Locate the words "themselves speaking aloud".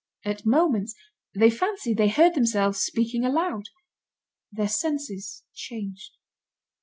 2.33-3.65